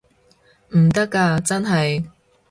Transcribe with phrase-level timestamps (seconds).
[0.75, 2.03] 唔得啊真係